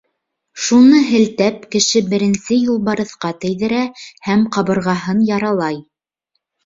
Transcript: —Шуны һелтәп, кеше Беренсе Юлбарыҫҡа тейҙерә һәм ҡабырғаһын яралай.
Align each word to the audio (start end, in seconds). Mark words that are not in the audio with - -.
—Шуны 0.67 1.01
һелтәп, 1.09 1.67
кеше 1.75 2.01
Беренсе 2.13 2.57
Юлбарыҫҡа 2.61 3.33
тейҙерә 3.45 3.85
һәм 4.29 4.47
ҡабырғаһын 4.57 5.25
яралай. 5.33 5.79